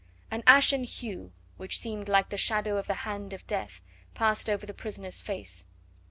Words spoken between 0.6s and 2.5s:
hue, which seemed like the